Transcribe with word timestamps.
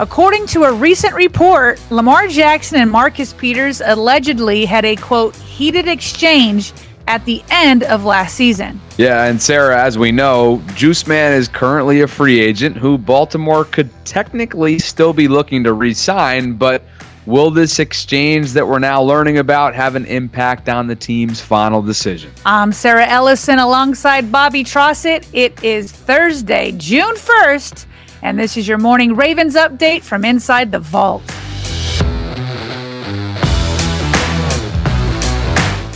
According 0.00 0.46
to 0.46 0.64
a 0.64 0.72
recent 0.72 1.12
report, 1.12 1.78
Lamar 1.90 2.26
Jackson 2.26 2.80
and 2.80 2.90
Marcus 2.90 3.34
Peters 3.34 3.82
allegedly 3.84 4.64
had 4.64 4.86
a 4.86 4.96
quote 4.96 5.36
heated 5.36 5.88
exchange 5.88 6.72
at 7.06 7.22
the 7.26 7.42
end 7.50 7.82
of 7.82 8.06
last 8.06 8.34
season. 8.34 8.80
Yeah, 8.96 9.26
and 9.26 9.40
Sarah, 9.42 9.78
as 9.84 9.98
we 9.98 10.10
know, 10.10 10.62
Juice 10.74 11.06
Man 11.06 11.34
is 11.34 11.48
currently 11.48 12.00
a 12.00 12.06
free 12.06 12.40
agent 12.40 12.78
who 12.78 12.96
Baltimore 12.96 13.66
could 13.66 13.90
technically 14.06 14.78
still 14.78 15.12
be 15.12 15.28
looking 15.28 15.62
to 15.64 15.74
re 15.74 15.92
sign, 15.92 16.54
but 16.54 16.82
will 17.26 17.50
this 17.50 17.78
exchange 17.78 18.52
that 18.54 18.66
we're 18.66 18.78
now 18.78 19.02
learning 19.02 19.36
about 19.36 19.74
have 19.74 19.96
an 19.96 20.06
impact 20.06 20.70
on 20.70 20.86
the 20.86 20.96
team's 20.96 21.42
final 21.42 21.82
decision? 21.82 22.32
I'm 22.46 22.72
Sarah 22.72 23.06
Ellison 23.06 23.58
alongside 23.58 24.32
Bobby 24.32 24.64
Trossett. 24.64 25.26
It 25.34 25.62
is 25.62 25.92
Thursday, 25.92 26.72
June 26.78 27.16
1st, 27.16 27.84
and 28.22 28.38
this 28.38 28.56
is 28.56 28.68
your 28.68 28.78
morning 28.78 29.16
Ravens 29.16 29.54
update 29.54 30.02
from 30.02 30.24
inside 30.24 30.72
the 30.72 30.78
vault. 30.78 31.22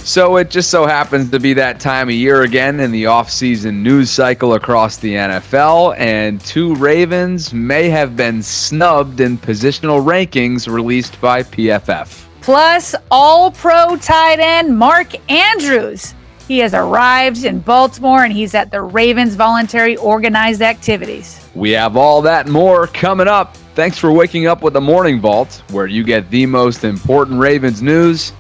So 0.05 0.37
it 0.37 0.51
just 0.51 0.71
so 0.71 0.87
happens 0.87 1.31
to 1.31 1.41
be 1.41 1.55
that 1.55 1.81
time 1.81 2.09
of 2.09 2.15
year 2.15 2.43
again 2.43 2.79
in 2.79 2.93
the 2.93 3.05
offseason 3.05 3.77
news 3.77 4.11
cycle 4.11 4.55
across 4.55 4.99
the 4.99 5.15
NFL, 5.15 5.99
and 5.99 6.41
two 6.43 6.75
Ravens 6.75 7.55
may 7.55 7.89
have 7.89 8.15
been 8.15 8.43
snubbed 8.43 9.21
in 9.21 9.39
positional 9.39 10.05
rankings 10.05 10.73
released 10.73 11.19
by 11.23 11.43
PFF. 11.43 12.27
Plus, 12.43 12.95
all 13.11 13.51
pro 13.51 13.97
tight 13.97 14.39
end 14.41 14.79
Mark 14.79 15.15
Andrews. 15.31 16.15
He 16.47 16.59
has 16.59 16.75
arrived 16.75 17.45
in 17.45 17.61
Baltimore 17.61 18.23
and 18.23 18.33
he's 18.33 18.55
at 18.55 18.71
the 18.71 18.83
Ravens 18.83 19.35
voluntary 19.35 19.97
organized 19.97 20.61
activities. 20.61 21.41
We 21.55 21.71
have 21.71 21.97
all 21.97 22.21
that 22.23 22.49
more 22.49 22.87
coming 22.89 23.29
up. 23.29 23.57
Thanks 23.75 23.99
for 23.99 24.13
waking 24.13 24.47
up 24.47 24.63
with 24.63 24.75
the 24.75 24.81
Morning 24.81 25.21
Vault, 25.21 25.63
where 25.71 25.87
you 25.87 26.05
get 26.05 26.31
the 26.31 26.45
most 26.47 26.85
important 26.85 27.41
Ravens 27.41 27.81
news 27.81 28.33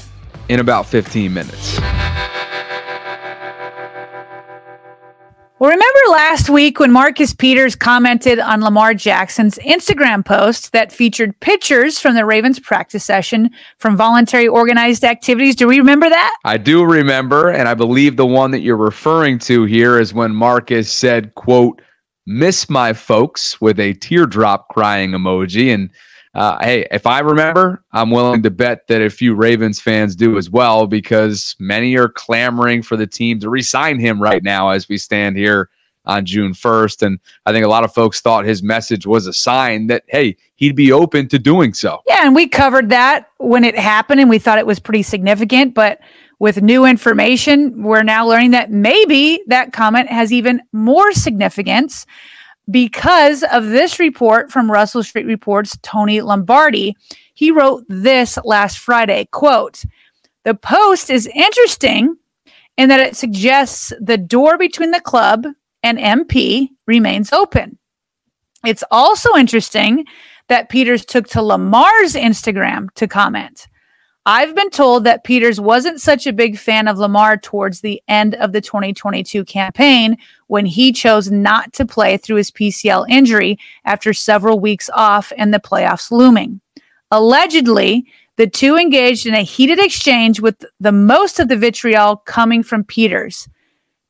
in 0.48 0.61
about 0.61 0.87
15 0.87 1.33
minutes. 1.33 1.78
Well, 5.65 5.70
remember 5.70 6.11
last 6.11 6.51
week 6.51 6.79
when 6.79 6.93
Marcus 6.93 7.33
Peters 7.33 7.75
commented 7.75 8.39
on 8.39 8.61
Lamar 8.61 8.93
Jackson's 8.93 9.57
Instagram 9.61 10.23
post 10.23 10.73
that 10.73 10.93
featured 10.93 11.41
pictures 11.41 11.98
from 11.98 12.15
the 12.15 12.27
Ravens 12.27 12.61
practice 12.61 13.03
session 13.03 13.48
from 13.79 13.97
voluntary 13.97 14.47
organized 14.47 15.05
activities? 15.05 15.56
Do 15.56 15.67
we 15.67 15.79
remember 15.79 16.11
that? 16.11 16.37
I 16.45 16.59
do 16.59 16.84
remember, 16.84 17.48
and 17.48 17.67
I 17.67 17.73
believe 17.73 18.19
the 18.19 18.27
one 18.27 18.51
that 18.51 18.61
you're 18.61 18.77
referring 18.77 19.39
to 19.39 19.65
here 19.65 19.98
is 19.98 20.12
when 20.12 20.34
Marcus 20.34 20.93
said, 20.93 21.34
quote, 21.34 21.81
miss 22.27 22.69
my 22.69 22.93
folks 22.93 23.59
with 23.59 23.81
a 23.81 23.95
teardrop 23.95 24.69
crying 24.69 25.12
emoji. 25.12 25.73
And 25.73 25.89
uh, 26.35 26.59
hey, 26.63 26.87
if 26.91 27.07
I 27.07 27.21
remember, 27.21 27.85
I'm 27.93 28.11
willing 28.11 28.43
to 28.43 28.51
bet 28.51 28.89
that 28.89 29.01
a 29.01 29.09
few 29.09 29.35
Ravens 29.35 29.81
fans 29.81 30.17
do 30.17 30.37
as 30.37 30.51
well 30.51 30.87
because 30.87 31.55
many 31.61 31.97
are 31.97 32.09
clamoring 32.09 32.83
for 32.83 32.97
the 32.97 33.07
team 33.07 33.39
to 33.41 33.51
re-sign 33.51 34.01
him 34.01 34.21
right 34.21 34.43
now 34.43 34.71
as 34.71 34.89
we 34.89 34.99
stand 34.99 35.37
here 35.37 35.71
on 36.07 36.27
June 36.27 36.53
1st. 36.53 37.07
And 37.07 37.21
I 37.47 37.53
think 37.53 37.65
a 37.65 37.69
lot 37.69 37.85
of 37.85 37.95
folks 37.95 38.21
thought 38.21 38.45
his 38.45 38.62
message 38.62 39.07
was 39.07 39.27
a 39.27 39.33
sign 39.33 39.87
that, 39.87 40.03
hey, 40.09 40.37
he'd 40.57 40.77
be 40.77 40.93
open 40.93 41.29
to 41.29 41.39
doing 41.39 41.73
so. 41.73 42.01
Yeah, 42.07 42.27
and 42.27 42.35
we 42.35 42.49
covered 42.49 42.89
that 42.91 43.31
when 43.39 43.65
it 43.65 43.79
happened 43.79 44.21
and 44.21 44.29
we 44.29 44.39
thought 44.39 44.59
it 44.59 44.67
was 44.67 44.81
pretty 44.81 45.03
significant. 45.03 45.73
But 45.73 46.01
with 46.41 46.61
new 46.62 46.85
information, 46.85 47.83
we're 47.85 48.03
now 48.03 48.27
learning 48.27 48.51
that 48.51 48.71
maybe 48.71 49.43
that 49.47 49.73
comment 49.73 50.09
has 50.09 50.33
even 50.33 50.61
more 50.73 51.12
significance 51.12 52.07
because 52.70 53.43
of 53.45 53.67
this 53.67 53.98
report 53.98 54.51
from 54.51 54.70
Russell 54.70 55.03
Street 55.03 55.27
Reports 55.27 55.77
Tony 55.83 56.20
Lombardi. 56.20 56.97
He 57.34 57.50
wrote 57.50 57.84
this 57.88 58.38
last 58.44 58.78
Friday, 58.78 59.28
quote, 59.33 59.84
"The 60.44 60.55
post 60.55 61.11
is 61.11 61.28
interesting 61.34 62.16
in 62.77 62.88
that 62.88 63.00
it 63.00 63.16
suggests 63.16 63.93
the 64.00 64.19
door 64.19 64.59
between 64.59 64.91
the 64.91 65.00
club 65.00 65.47
and 65.83 65.99
MP 65.99 66.71
remains 66.87 67.33
open. 67.33 67.78
It's 68.65 68.84
also 68.91 69.37
interesting 69.37 70.06
that 70.49 70.71
Peters 70.71 71.05
took 71.05 71.28
to 71.28 71.43
Lamar's 71.43 72.15
Instagram 72.15 72.88
to 72.94 73.06
comment. 73.06 73.69
I've 74.27 74.55
been 74.55 74.71
told 74.71 75.05
that 75.05 75.23
Peters 75.23 75.61
wasn't 75.61 76.01
such 76.01 76.27
a 76.27 76.33
big 76.33 76.57
fan 76.57 76.89
of 76.89 76.97
Lamar 76.97 77.37
towards 77.37 77.81
the 77.83 78.03
end 78.09 78.35
of 78.37 78.53
the 78.53 78.62
2022 78.62 79.45
campaign 79.45 80.17
when 80.47 80.65
he 80.65 80.93
chose 80.93 81.31
not 81.31 81.75
to 81.75 81.85
play 81.85 82.17
through 82.17 82.37
his 82.37 82.51
PCL 82.51 83.07
injury 83.11 83.59
after 83.85 84.15
several 84.15 84.59
weeks 84.59 84.89
off 84.95 85.31
and 85.37 85.53
the 85.53 85.59
playoffs 85.59 86.11
looming. 86.11 86.62
Allegedly, 87.11 88.07
the 88.37 88.47
two 88.47 88.77
engaged 88.77 89.27
in 89.27 89.35
a 89.35 89.43
heated 89.43 89.79
exchange 89.79 90.41
with 90.41 90.65
the 90.81 90.91
most 90.91 91.39
of 91.39 91.49
the 91.49 91.56
vitriol 91.56 92.17
coming 92.17 92.62
from 92.62 92.83
Peters. 92.83 93.47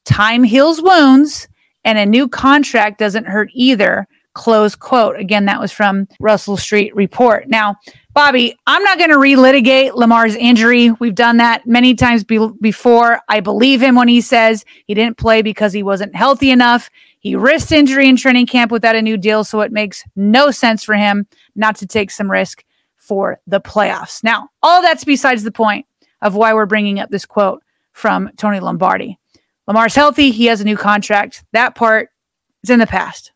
Time 0.05 0.45
heals 0.45 0.81
wounds, 0.81 1.49
and 1.85 1.99
a 1.99 2.07
new 2.07 2.29
contract 2.29 2.99
doesn't 2.99 3.27
hurt 3.27 3.51
either. 3.53 4.07
Close 4.35 4.75
quote. 4.75 5.17
Again, 5.17 5.45
that 5.47 5.61
was 5.61 5.73
from 5.73 6.09
Russell 6.21 6.57
Street 6.57 6.95
Report. 6.95 7.49
Now, 7.49 7.77
Bobby, 8.15 8.57
I'm 8.67 8.83
not 8.83 8.99
going 8.99 9.11
to 9.11 9.17
relitigate 9.17 9.95
Lamar's 9.95 10.35
injury. 10.35 10.91
We've 10.93 11.15
done 11.15 11.37
that 11.39 11.67
many 11.67 11.95
times 11.95 12.25
be- 12.25 12.51
before. 12.61 13.21
I 13.29 13.41
believe 13.41 13.81
him 13.81 13.95
when 13.95 14.09
he 14.09 14.21
says 14.21 14.65
he 14.87 14.95
didn't 14.95 15.19
play 15.19 15.43
because 15.43 15.73
he 15.73 15.83
wasn't 15.83 16.15
healthy 16.15 16.51
enough. 16.51 16.91
He 17.21 17.37
risked 17.37 17.73
injury 17.73 18.09
in 18.09 18.17
training 18.17 18.47
camp 18.47 18.71
without 18.71 18.97
a 18.97 19.03
new 19.03 19.17
deal, 19.17 19.45
so 19.45 19.61
it 19.61 19.73
makes 19.73 20.05
no 20.15 20.51
sense 20.51 20.85
for 20.85 20.95
him 20.95 21.27
not 21.55 21.77
to 21.77 21.87
take 21.87 22.11
some 22.11 22.31
risk 22.31 22.65
for 22.97 23.39
the 23.47 23.61
playoffs. 23.61 24.23
Now, 24.25 24.49
all 24.63 24.83
that's 24.83 25.05
besides 25.05 25.43
the 25.43 25.53
point 25.53 25.87
of 26.23 26.35
why 26.35 26.55
we're 26.55 26.67
bringing 26.67 26.99
up 26.99 27.11
this 27.11 27.27
quote 27.27 27.63
from 27.93 28.31
Tony 28.37 28.61
Lombardi. 28.61 29.19
Lamar's 29.67 29.95
healthy. 29.95 30.31
He 30.31 30.47
has 30.47 30.61
a 30.61 30.65
new 30.65 30.77
contract. 30.77 31.45
That 31.53 31.75
part 31.75 32.11
is 32.63 32.71
in 32.71 32.81
the 32.81 32.87
past. 32.87 33.33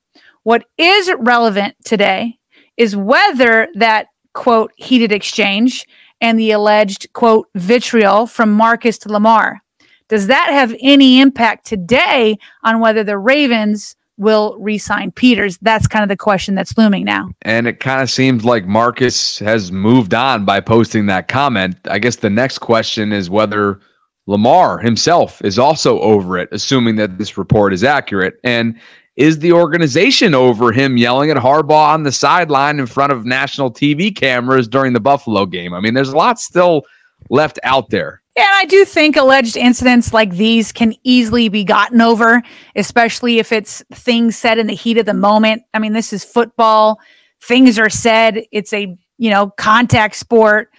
What 0.49 0.65
is 0.79 1.13
relevant 1.19 1.75
today 1.85 2.39
is 2.79 2.97
whether 2.97 3.69
that 3.75 4.07
quote, 4.33 4.73
heated 4.77 5.13
exchange 5.13 5.87
and 6.23 6.39
the 6.39 6.53
alleged, 6.53 7.13
quote, 7.13 7.49
vitriol 7.55 8.27
from 8.27 8.53
Marcus 8.53 8.97
to 9.01 9.13
Lamar. 9.13 9.61
Does 10.09 10.27
that 10.29 10.49
have 10.51 10.75
any 10.81 11.21
impact 11.21 11.67
today 11.67 12.39
on 12.65 12.81
whether 12.81 13.05
the 13.05 13.19
Ravens 13.19 13.95
will 14.17 14.57
re-sign 14.59 15.13
Peters? 15.13 15.59
That's 15.61 15.87
kind 15.87 16.03
of 16.03 16.09
the 16.09 16.17
question 16.17 16.55
that's 16.55 16.79
looming 16.79 17.05
now. 17.05 17.29
And 17.43 17.67
it 17.67 17.81
kind 17.81 18.01
of 18.01 18.11
seems 18.11 18.43
like 18.43 18.65
Marcus 18.65 19.39
has 19.41 19.71
moved 19.71 20.15
on 20.15 20.47
by 20.47 20.61
posting 20.61 21.05
that 21.09 21.29
comment. 21.29 21.77
I 21.91 21.99
guess 21.99 22.17
the 22.17 22.31
next 22.31 22.61
question 22.61 23.13
is 23.13 23.29
whether 23.29 23.81
Lamar 24.27 24.79
himself 24.79 25.45
is 25.45 25.59
also 25.59 26.01
over 26.01 26.39
it, 26.39 26.49
assuming 26.53 26.97
that 26.97 27.19
this 27.19 27.37
report 27.37 27.75
is 27.75 27.85
accurate. 27.85 28.41
And 28.45 28.81
is 29.19 29.41
the 29.41 29.53
organization 29.53 30.33
over 30.33 30.71
him 30.71 30.97
yelling 30.97 31.29
at 31.29 31.37
Harbaugh 31.37 31.89
on 31.89 32.05
the 32.05 32.13
sideline 32.13 32.79
in 32.79 32.87
front 32.87 33.13
of 33.13 33.27
national 33.27 33.69
TV 33.69 34.15
cameras 34.15 34.69
during 34.69 34.93
the 34.93 35.01
Buffalo 35.01 35.45
game. 35.45 35.75
I 35.75 35.81
mean, 35.81 35.93
there's 35.93 36.11
a 36.11 36.17
lot 36.17 36.39
still 36.39 36.85
left 37.29 37.59
out 37.65 37.91
there. 37.91 38.23
Yeah, 38.37 38.49
I 38.53 38.65
do 38.67 38.85
think 38.85 39.17
alleged 39.17 39.57
incidents 39.57 40.15
like 40.15 40.37
these 40.37 40.71
can 40.71 40.95
easily 41.03 41.49
be 41.49 41.65
gotten 41.65 42.01
over, 42.01 42.41
especially 42.77 43.41
if 43.41 43.51
it's 43.51 43.83
things 43.93 44.39
said 44.39 44.57
in 44.57 44.69
the 44.69 44.75
heat 44.75 44.99
of 44.99 45.07
the 45.07 45.15
moment. 45.15 45.65
I 45.75 45.81
mean, 45.81 45.95
this 45.95 46.13
is 46.13 46.23
football. 46.23 47.01
Things 47.43 47.77
are 47.77 47.91
said. 47.91 48.45
It's 48.53 48.73
a, 48.73 48.97
you 49.19 49.31
know, 49.31 49.51
contact 49.57 50.15
sport. 50.15 50.71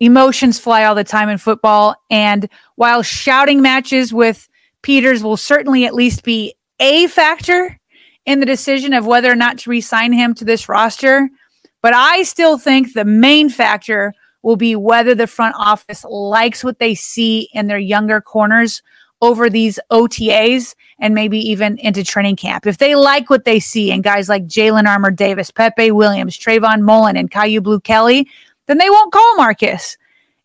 Emotions 0.00 0.58
fly 0.58 0.84
all 0.84 0.94
the 0.94 1.02
time 1.02 1.30
in 1.30 1.38
football. 1.38 1.96
And 2.10 2.46
while 2.74 3.02
shouting 3.02 3.62
matches 3.62 4.12
with 4.12 4.46
Peters 4.82 5.22
will 5.22 5.38
certainly 5.38 5.86
at 5.86 5.94
least 5.94 6.24
be 6.24 6.52
a 6.78 7.06
factor 7.06 7.80
in 8.26 8.40
the 8.40 8.46
decision 8.46 8.92
of 8.92 9.06
whether 9.06 9.30
or 9.30 9.36
not 9.36 9.58
to 9.58 9.70
resign 9.70 10.12
him 10.12 10.34
to 10.34 10.44
this 10.44 10.68
roster. 10.68 11.30
But 11.80 11.94
I 11.94 12.24
still 12.24 12.58
think 12.58 12.92
the 12.92 13.04
main 13.04 13.48
factor 13.48 14.12
will 14.42 14.56
be 14.56 14.76
whether 14.76 15.14
the 15.14 15.26
front 15.26 15.54
office 15.58 16.04
likes 16.04 16.62
what 16.62 16.78
they 16.78 16.94
see 16.94 17.48
in 17.52 17.66
their 17.66 17.78
younger 17.78 18.20
corners 18.20 18.82
over 19.22 19.48
these 19.48 19.78
OTAs 19.90 20.74
and 20.98 21.14
maybe 21.14 21.38
even 21.38 21.78
into 21.78 22.04
training 22.04 22.36
camp. 22.36 22.66
If 22.66 22.78
they 22.78 22.94
like 22.94 23.30
what 23.30 23.44
they 23.44 23.60
see 23.60 23.90
in 23.90 24.02
guys 24.02 24.28
like 24.28 24.46
Jalen 24.46 24.86
Armour 24.86 25.10
Davis, 25.10 25.50
Pepe 25.50 25.90
Williams, 25.90 26.38
Trayvon 26.38 26.82
Mullen, 26.82 27.16
and 27.16 27.30
Kyu 27.30 27.60
Blue 27.60 27.80
Kelly, 27.80 28.28
then 28.66 28.78
they 28.78 28.90
won't 28.90 29.12
call 29.12 29.36
Marcus. 29.36 29.96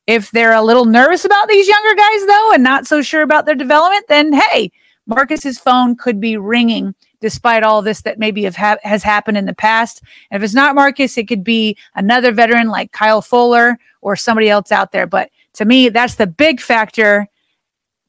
If 0.07 0.31
they're 0.31 0.53
a 0.53 0.63
little 0.63 0.85
nervous 0.85 1.25
about 1.25 1.47
these 1.47 1.67
younger 1.67 1.95
guys, 1.95 2.25
though, 2.25 2.51
and 2.53 2.63
not 2.63 2.87
so 2.87 3.01
sure 3.01 3.21
about 3.21 3.45
their 3.45 3.55
development, 3.55 4.05
then 4.07 4.33
hey, 4.33 4.71
Marcus's 5.11 5.59
phone 5.59 5.95
could 5.95 6.19
be 6.21 6.37
ringing 6.37 6.95
despite 7.19 7.63
all 7.63 7.81
this 7.81 8.01
that 8.01 8.17
maybe 8.17 8.43
have 8.43 8.55
ha- 8.55 8.77
has 8.83 9.03
happened 9.03 9.37
in 9.37 9.45
the 9.45 9.53
past. 9.53 10.01
And 10.31 10.41
if 10.41 10.45
it's 10.45 10.55
not 10.55 10.73
Marcus, 10.73 11.17
it 11.17 11.27
could 11.27 11.43
be 11.43 11.77
another 11.95 12.31
veteran 12.31 12.69
like 12.69 12.93
Kyle 12.93 13.21
Fuller 13.21 13.77
or 14.01 14.15
somebody 14.15 14.49
else 14.49 14.71
out 14.71 14.91
there. 14.93 15.05
But 15.05 15.29
to 15.53 15.65
me, 15.65 15.89
that's 15.89 16.15
the 16.15 16.27
big 16.27 16.61
factor 16.61 17.27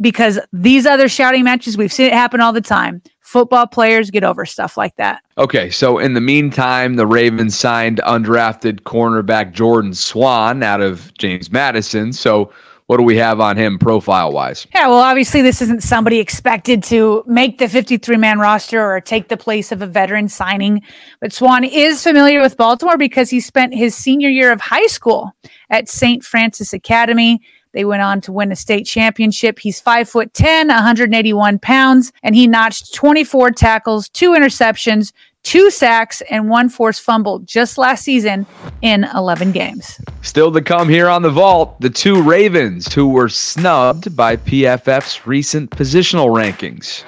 because 0.00 0.38
these 0.52 0.86
other 0.86 1.08
shouting 1.08 1.44
matches, 1.44 1.76
we've 1.76 1.92
seen 1.92 2.06
it 2.06 2.12
happen 2.12 2.40
all 2.40 2.52
the 2.52 2.60
time. 2.60 3.02
football 3.20 3.66
players 3.66 4.10
get 4.10 4.24
over 4.24 4.44
stuff 4.44 4.76
like 4.76 4.94
that. 4.96 5.22
Okay, 5.38 5.70
so 5.70 5.98
in 5.98 6.12
the 6.14 6.20
meantime, 6.20 6.96
the 6.96 7.06
Ravens 7.06 7.58
signed 7.58 8.00
undrafted 8.06 8.80
cornerback 8.82 9.52
Jordan 9.52 9.94
Swann 9.94 10.62
out 10.62 10.80
of 10.80 11.12
James 11.14 11.50
Madison. 11.50 12.12
So 12.12 12.52
what 12.86 12.96
do 12.96 13.02
we 13.02 13.16
have 13.16 13.40
on 13.40 13.56
him 13.56 13.78
profile 13.78 14.32
wise? 14.32 14.66
Yeah, 14.74 14.88
well, 14.88 14.98
obviously, 14.98 15.42
this 15.42 15.62
isn't 15.62 15.82
somebody 15.82 16.18
expected 16.18 16.82
to 16.84 17.22
make 17.26 17.58
the 17.58 17.68
53 17.68 18.16
man 18.16 18.38
roster 18.38 18.82
or 18.82 19.00
take 19.00 19.28
the 19.28 19.36
place 19.36 19.72
of 19.72 19.82
a 19.82 19.86
veteran 19.86 20.28
signing. 20.28 20.82
But 21.20 21.32
Swann 21.32 21.64
is 21.64 22.02
familiar 22.02 22.40
with 22.40 22.56
Baltimore 22.56 22.98
because 22.98 23.30
he 23.30 23.40
spent 23.40 23.74
his 23.74 23.94
senior 23.94 24.28
year 24.28 24.52
of 24.52 24.60
high 24.60 24.86
school 24.86 25.32
at 25.70 25.88
St. 25.88 26.24
Francis 26.24 26.72
Academy. 26.72 27.40
They 27.72 27.84
went 27.84 28.02
on 28.02 28.20
to 28.22 28.32
win 28.32 28.52
a 28.52 28.56
state 28.56 28.84
championship. 28.84 29.58
He's 29.58 29.80
five 29.80 30.08
foot 30.08 30.34
10, 30.34 30.68
181 30.68 31.58
pounds, 31.60 32.12
and 32.22 32.34
he 32.34 32.46
notched 32.46 32.94
24 32.94 33.52
tackles, 33.52 34.08
two 34.10 34.32
interceptions, 34.32 35.12
two 35.42 35.70
sacks, 35.70 36.22
and 36.30 36.48
one 36.48 36.68
forced 36.68 37.02
fumble 37.02 37.40
just 37.40 37.78
last 37.78 38.04
season 38.04 38.46
in 38.80 39.04
11 39.14 39.52
games. 39.52 40.00
Still 40.22 40.52
to 40.52 40.62
come 40.62 40.88
here 40.88 41.08
on 41.08 41.22
the 41.22 41.30
vault, 41.30 41.80
the 41.80 41.90
two 41.90 42.22
Ravens 42.22 42.92
who 42.92 43.08
were 43.08 43.28
snubbed 43.28 44.16
by 44.16 44.36
PFF's 44.36 45.26
recent 45.26 45.70
positional 45.70 46.28
rankings. 46.28 47.04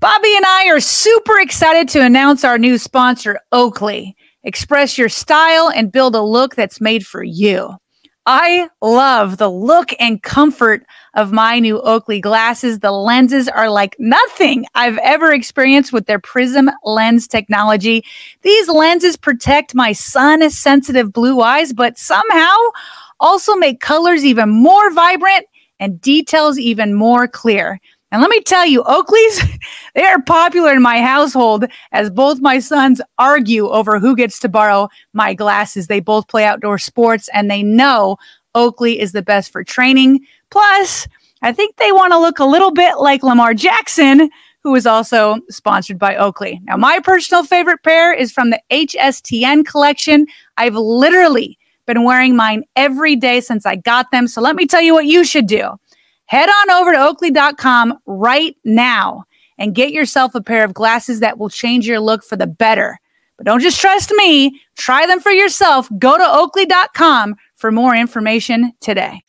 Bobby 0.00 0.36
and 0.36 0.44
I 0.44 0.68
are 0.68 0.80
super 0.80 1.40
excited 1.40 1.88
to 1.88 2.04
announce 2.04 2.44
our 2.44 2.58
new 2.58 2.76
sponsor, 2.76 3.40
Oakley. 3.52 4.14
Express 4.42 4.98
your 4.98 5.08
style 5.08 5.70
and 5.74 5.90
build 5.90 6.14
a 6.14 6.20
look 6.20 6.54
that's 6.54 6.78
made 6.78 7.06
for 7.06 7.24
you. 7.24 7.76
I 8.26 8.70
love 8.80 9.36
the 9.36 9.50
look 9.50 9.90
and 10.00 10.22
comfort 10.22 10.86
of 11.12 11.30
my 11.30 11.58
new 11.58 11.78
Oakley 11.82 12.20
glasses. 12.22 12.78
The 12.78 12.90
lenses 12.90 13.48
are 13.48 13.68
like 13.68 13.96
nothing 13.98 14.64
I've 14.74 14.96
ever 14.98 15.30
experienced 15.30 15.92
with 15.92 16.06
their 16.06 16.18
Prizm 16.18 16.72
lens 16.84 17.28
technology. 17.28 18.02
These 18.40 18.68
lenses 18.68 19.18
protect 19.18 19.74
my 19.74 19.92
sun 19.92 20.48
sensitive 20.50 21.12
blue 21.12 21.42
eyes, 21.42 21.74
but 21.74 21.98
somehow 21.98 22.56
also 23.20 23.56
make 23.56 23.80
colors 23.80 24.24
even 24.24 24.48
more 24.48 24.90
vibrant 24.92 25.44
and 25.78 26.00
details 26.00 26.58
even 26.58 26.94
more 26.94 27.28
clear. 27.28 27.78
And 28.14 28.20
let 28.20 28.30
me 28.30 28.40
tell 28.42 28.64
you, 28.64 28.84
Oakleys, 28.84 29.58
they 29.96 30.04
are 30.04 30.22
popular 30.22 30.72
in 30.72 30.80
my 30.80 31.02
household 31.02 31.64
as 31.90 32.10
both 32.10 32.40
my 32.40 32.60
sons 32.60 33.00
argue 33.18 33.66
over 33.66 33.98
who 33.98 34.14
gets 34.14 34.38
to 34.38 34.48
borrow 34.48 34.88
my 35.14 35.34
glasses. 35.34 35.88
They 35.88 35.98
both 35.98 36.28
play 36.28 36.44
outdoor 36.44 36.78
sports 36.78 37.28
and 37.34 37.50
they 37.50 37.64
know 37.64 38.16
Oakley 38.54 39.00
is 39.00 39.10
the 39.10 39.22
best 39.22 39.50
for 39.50 39.64
training. 39.64 40.20
Plus, 40.50 41.08
I 41.42 41.52
think 41.52 41.74
they 41.74 41.90
want 41.90 42.12
to 42.12 42.20
look 42.20 42.38
a 42.38 42.44
little 42.44 42.70
bit 42.70 42.98
like 42.98 43.24
Lamar 43.24 43.52
Jackson, 43.52 44.30
who 44.62 44.76
is 44.76 44.86
also 44.86 45.40
sponsored 45.50 45.98
by 45.98 46.14
Oakley. 46.14 46.60
Now, 46.66 46.76
my 46.76 47.00
personal 47.00 47.42
favorite 47.42 47.82
pair 47.82 48.14
is 48.14 48.30
from 48.30 48.50
the 48.50 48.60
HSTN 48.70 49.66
collection. 49.66 50.28
I've 50.56 50.76
literally 50.76 51.58
been 51.86 52.04
wearing 52.04 52.36
mine 52.36 52.62
every 52.76 53.16
day 53.16 53.40
since 53.40 53.66
I 53.66 53.74
got 53.74 54.12
them. 54.12 54.28
So 54.28 54.40
let 54.40 54.54
me 54.54 54.66
tell 54.66 54.80
you 54.80 54.94
what 54.94 55.06
you 55.06 55.24
should 55.24 55.48
do. 55.48 55.72
Head 56.26 56.48
on 56.48 56.70
over 56.70 56.92
to 56.92 56.98
oakley.com 56.98 57.98
right 58.06 58.56
now 58.64 59.24
and 59.58 59.74
get 59.74 59.92
yourself 59.92 60.34
a 60.34 60.42
pair 60.42 60.64
of 60.64 60.74
glasses 60.74 61.20
that 61.20 61.38
will 61.38 61.50
change 61.50 61.86
your 61.86 62.00
look 62.00 62.24
for 62.24 62.36
the 62.36 62.46
better. 62.46 62.98
But 63.36 63.46
don't 63.46 63.60
just 63.60 63.80
trust 63.80 64.10
me, 64.12 64.60
try 64.76 65.06
them 65.06 65.20
for 65.20 65.32
yourself. 65.32 65.88
Go 65.98 66.16
to 66.16 66.24
oakley.com 66.26 67.36
for 67.56 67.72
more 67.72 67.94
information 67.94 68.72
today. 68.80 69.22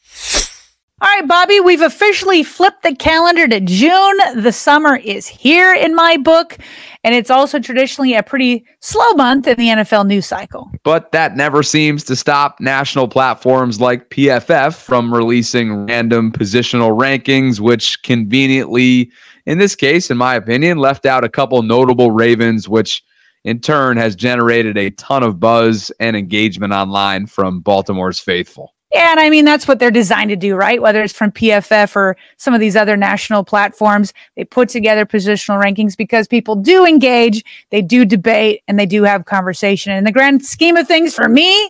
All 1.02 1.10
right, 1.10 1.28
Bobby, 1.28 1.60
we've 1.60 1.82
officially 1.82 2.42
flipped 2.42 2.84
the 2.84 2.96
calendar 2.96 3.50
to 3.50 3.60
June. 3.60 4.18
The 4.42 4.54
summer 4.54 4.96
is 4.96 5.28
here 5.28 5.74
in 5.74 5.94
my 5.94 6.16
book, 6.16 6.58
and 7.04 7.14
it's 7.14 7.30
also 7.30 7.60
traditionally 7.60 8.14
a 8.14 8.24
pretty 8.24 8.66
slow 8.80 9.12
month 9.12 9.46
in 9.46 9.58
the 9.58 9.68
NFL 9.68 10.08
news 10.08 10.26
cycle. 10.26 10.72
But 10.84 11.12
that 11.12 11.36
never 11.36 11.64
seems 11.64 12.06
to 12.06 12.16
stop 12.16 12.62
national 12.62 13.10
platforms 13.10 13.82
like 13.82 14.10
PFF 14.10 14.76
from 14.76 15.14
releasing 15.14 15.86
random 15.86 16.32
positional 16.32 16.98
rankings, 16.98 17.60
which 17.60 18.02
conveniently, 18.04 19.12
in 19.46 19.58
this 19.58 19.76
case, 19.76 20.10
in 20.10 20.16
my 20.16 20.36
opinion, 20.36 20.78
left 20.78 21.06
out 21.06 21.26
a 21.26 21.30
couple 21.30 21.62
notable 21.62 22.12
Ravens, 22.12 22.70
which 22.70 23.04
in 23.44 23.60
turn 23.60 23.98
has 23.98 24.16
generated 24.16 24.78
a 24.78 24.92
ton 24.92 25.24
of 25.24 25.42
buzz 25.42 25.92
and 26.00 26.16
engagement 26.16 26.72
online 26.72 27.28
from 27.28 27.60
Baltimore's 27.60 28.22
faithful. 28.22 28.75
Yeah, 28.96 29.12
and 29.12 29.20
I 29.20 29.30
mean 29.30 29.44
that's 29.44 29.68
what 29.68 29.80
they're 29.80 29.92
designed 29.92 30.30
to 30.30 30.38
do, 30.38 30.56
right? 30.56 30.82
Whether 30.82 31.04
it's 31.04 31.12
from 31.12 31.30
PFF 31.30 31.98
or 31.98 32.16
some 32.38 32.54
of 32.54 32.62
these 32.62 32.78
other 32.78 32.96
national 32.96 33.44
platforms, 33.44 34.14
they 34.38 34.46
put 34.46 34.70
together 34.70 35.06
positional 35.06 35.62
rankings 35.62 35.98
because 35.98 36.30
people 36.30 36.56
do 36.56 36.86
engage, 36.86 37.44
they 37.72 37.82
do 37.82 38.06
debate, 38.06 38.64
and 38.70 38.80
they 38.80 38.86
do 38.86 39.04
have 39.04 39.26
conversation. 39.26 39.92
And 39.92 39.98
in 39.98 40.04
the 40.06 40.14
grand 40.14 40.46
scheme 40.46 40.78
of 40.78 40.88
things, 40.88 41.14
for 41.14 41.28
me, 41.28 41.70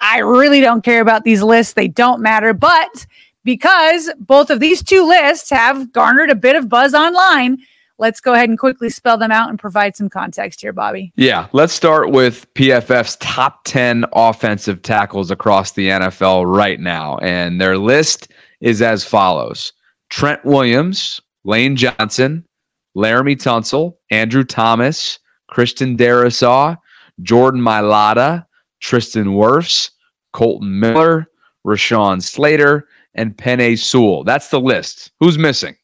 I 0.00 0.20
really 0.20 0.62
don't 0.62 0.82
care 0.82 1.02
about 1.02 1.24
these 1.24 1.42
lists; 1.42 1.74
they 1.74 1.88
don't 1.88 2.22
matter. 2.22 2.54
But 2.54 3.04
because 3.44 4.10
both 4.18 4.48
of 4.48 4.58
these 4.58 4.82
two 4.82 5.06
lists 5.06 5.50
have 5.50 5.92
garnered 5.92 6.30
a 6.30 6.34
bit 6.34 6.56
of 6.56 6.70
buzz 6.70 6.94
online, 6.94 7.58
let's 8.02 8.20
go 8.20 8.34
ahead 8.34 8.48
and 8.48 8.58
quickly 8.58 8.90
spell 8.90 9.16
them 9.16 9.30
out 9.30 9.48
and 9.48 9.60
provide 9.60 9.94
some 9.96 10.10
context 10.10 10.60
here, 10.60 10.72
Bobby. 10.72 11.12
Yeah, 11.14 11.46
let's 11.52 11.72
start 11.72 12.10
with 12.10 12.52
PFF's 12.54 13.14
top 13.18 13.62
10 13.62 14.04
offensive 14.12 14.82
tackles 14.82 15.30
across 15.30 15.70
the 15.70 15.88
NFL 15.88 16.52
right 16.52 16.80
now. 16.80 17.18
And 17.18 17.60
their 17.60 17.78
list 17.78 18.32
is 18.60 18.82
as 18.82 19.04
follows 19.04 19.72
Trent 20.10 20.44
Williams, 20.44 21.20
Lane 21.44 21.76
Johnson, 21.76 22.44
Laremy 22.96 23.36
Tunsil, 23.36 23.94
Andrew 24.10 24.42
Thomas, 24.42 25.20
Christian 25.48 25.96
Darrisaw, 25.96 26.76
Jordan 27.22 27.60
Mailata, 27.60 28.44
Tristan 28.80 29.26
Wirfs, 29.26 29.90
Kolton 30.32 30.80
Miller, 30.80 31.28
Rashawn 31.64 32.20
Slater, 32.20 32.88
and 33.14 33.36
Penei 33.36 33.78
Sewell. 33.78 34.24
That's 34.24 34.48
the 34.48 34.60
list. 34.60 35.12
Who's 35.20 35.38
missing? 35.38 35.76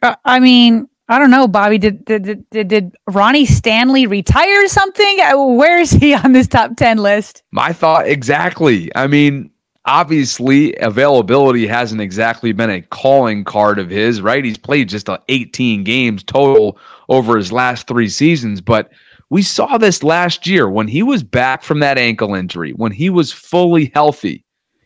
Uh, 0.00 0.14
I 0.24 0.40
mean, 0.40 0.88
I 1.08 1.18
don't 1.18 1.30
know, 1.30 1.48
Bobby. 1.48 1.78
Did 1.78 2.04
did 2.04 2.44
did, 2.50 2.68
did 2.68 2.96
Ronnie 3.08 3.46
Stanley 3.46 4.06
retire 4.06 4.68
something? 4.68 5.20
Uh, 5.20 5.42
where 5.44 5.78
is 5.78 5.90
he 5.90 6.14
on 6.24 6.32
this 6.32 6.46
top 6.46 6.76
ten 6.76 6.98
list? 6.98 7.42
My 7.50 7.72
thought 7.72 8.06
exactly. 8.06 8.90
I 8.94 9.06
mean, 9.06 9.50
obviously, 9.86 10.76
availability 10.76 11.66
hasn't 11.66 12.02
exactly 12.02 12.52
been 12.52 12.70
a 12.70 12.82
calling 12.82 13.42
card 13.44 13.78
of 13.78 13.88
his, 13.88 14.20
right? 14.20 14.44
He's 14.44 14.58
played 14.58 14.88
just 14.88 15.08
18 15.28 15.82
games 15.82 16.22
total 16.22 16.78
over 17.08 17.36
his 17.36 17.50
last 17.50 17.86
three 17.86 18.08
seasons, 18.08 18.60
but 18.60 18.90
we 19.30 19.42
saw 19.42 19.78
this 19.78 20.02
last 20.02 20.46
year 20.46 20.68
when 20.68 20.88
he 20.88 21.02
was 21.02 21.22
back 21.22 21.62
from 21.62 21.80
that 21.80 21.98
ankle 21.98 22.34
injury, 22.34 22.72
when 22.72 22.92
he 22.92 23.10
was 23.10 23.32
fully 23.32 23.90
healthy. 23.94 24.44